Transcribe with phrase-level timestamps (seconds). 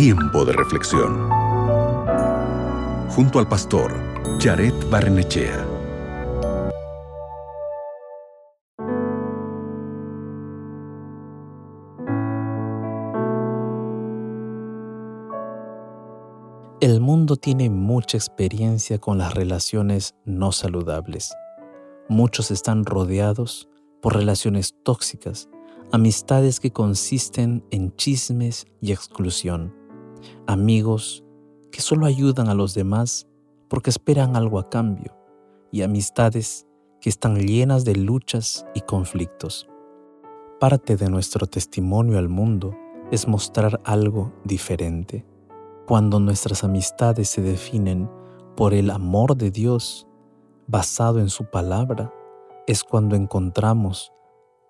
[0.00, 1.28] Tiempo de reflexión.
[3.08, 3.92] Junto al pastor
[4.38, 5.66] Jared Barnechea.
[16.80, 21.34] El mundo tiene mucha experiencia con las relaciones no saludables.
[22.08, 23.68] Muchos están rodeados
[24.00, 25.48] por relaciones tóxicas,
[25.90, 29.77] amistades que consisten en chismes y exclusión,
[30.46, 31.24] amigos
[31.70, 33.26] que solo ayudan a los demás
[33.68, 35.14] porque esperan algo a cambio,
[35.70, 36.66] y amistades
[37.00, 39.68] que están llenas de luchas y conflictos.
[40.58, 42.74] Parte de nuestro testimonio al mundo
[43.10, 45.24] es mostrar algo diferente.
[45.86, 48.10] Cuando nuestras amistades se definen
[48.56, 50.06] por el amor de Dios
[50.66, 52.12] basado en su palabra,
[52.66, 54.12] es cuando encontramos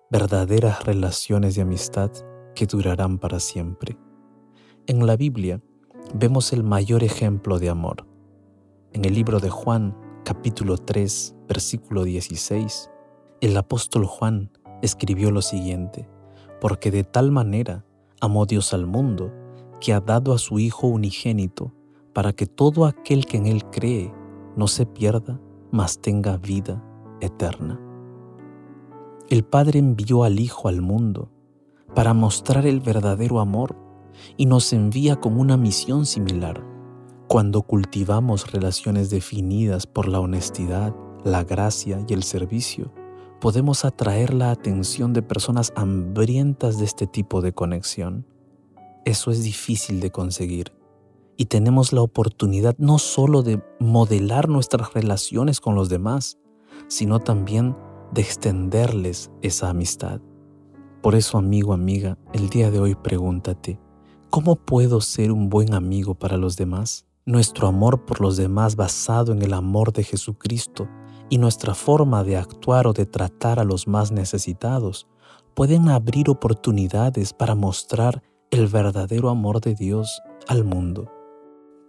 [0.09, 2.11] verdaderas relaciones de amistad
[2.55, 3.97] que durarán para siempre.
[4.89, 5.61] En la Biblia
[6.15, 8.07] vemos el mayor ejemplo de amor.
[8.91, 12.89] En el libro de Juan, capítulo 3, versículo 16,
[13.41, 14.49] el apóstol Juan
[14.81, 16.09] escribió lo siguiente,
[16.59, 17.85] porque de tal manera
[18.19, 19.31] amó Dios al mundo,
[19.79, 21.71] que ha dado a su Hijo unigénito,
[22.11, 24.11] para que todo aquel que en Él cree
[24.55, 26.83] no se pierda, mas tenga vida
[27.21, 27.79] eterna.
[29.29, 31.29] El Padre envió al Hijo al mundo
[31.93, 33.88] para mostrar el verdadero amor
[34.37, 36.65] y nos envía con una misión similar.
[37.27, 42.91] Cuando cultivamos relaciones definidas por la honestidad, la gracia y el servicio,
[43.39, 48.25] podemos atraer la atención de personas hambrientas de este tipo de conexión.
[49.05, 50.73] Eso es difícil de conseguir
[51.39, 56.37] y tenemos la oportunidad no solo de modelar nuestras relaciones con los demás,
[56.89, 57.77] sino también
[58.11, 60.19] de extenderles esa amistad.
[61.01, 63.79] Por eso, amigo, amiga, el día de hoy pregúntate,
[64.29, 67.05] ¿cómo puedo ser un buen amigo para los demás?
[67.25, 70.87] Nuestro amor por los demás basado en el amor de Jesucristo
[71.29, 75.07] y nuestra forma de actuar o de tratar a los más necesitados
[75.53, 81.11] pueden abrir oportunidades para mostrar el verdadero amor de Dios al mundo.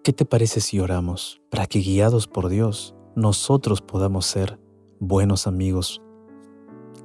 [0.05, 4.59] ¿Qué te parece si oramos para que guiados por Dios nosotros podamos ser
[4.99, 6.03] buenos amigos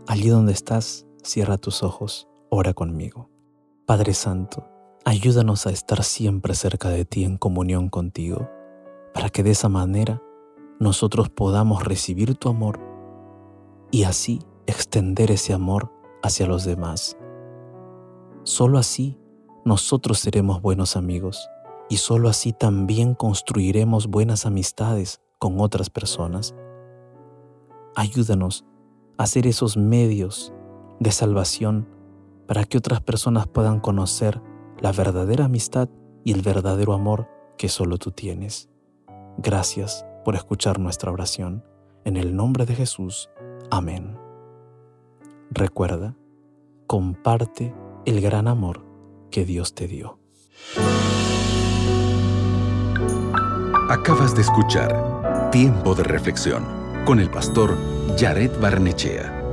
[0.07, 3.31] Allí donde estás, cierra tus ojos, ora conmigo.
[3.87, 4.67] Padre Santo,
[5.05, 8.49] ayúdanos a estar siempre cerca de ti en comunión contigo,
[9.13, 10.21] para que de esa manera
[10.79, 12.79] nosotros podamos recibir tu amor
[13.91, 17.17] y así extender ese amor hacia los demás.
[18.43, 19.19] Solo así
[19.63, 21.49] nosotros seremos buenos amigos
[21.87, 26.55] y solo así también construiremos buenas amistades con otras personas.
[27.95, 28.65] Ayúdanos
[29.19, 30.51] hacer esos medios
[30.99, 31.87] de salvación
[32.47, 34.41] para que otras personas puedan conocer
[34.79, 35.89] la verdadera amistad
[36.23, 37.27] y el verdadero amor
[37.57, 38.69] que solo tú tienes.
[39.37, 41.63] Gracias por escuchar nuestra oración.
[42.03, 43.29] En el nombre de Jesús.
[43.71, 44.17] Amén.
[45.49, 46.15] Recuerda,
[46.87, 47.73] comparte
[48.05, 48.85] el gran amor
[49.31, 50.19] que Dios te dio.
[53.89, 56.63] Acabas de escuchar Tiempo de Reflexión
[57.05, 57.77] con el pastor
[58.17, 59.44] Jared Barnechea.